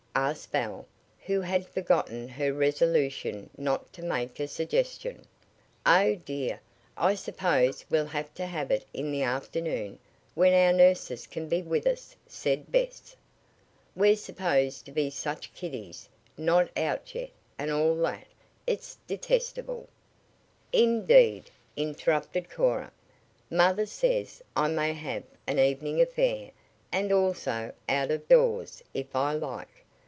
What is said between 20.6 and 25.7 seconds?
"Indeed," interrupted Cora, "mother says I may have an